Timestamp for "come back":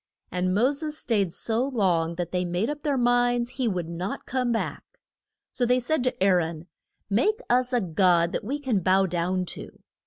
4.25-4.83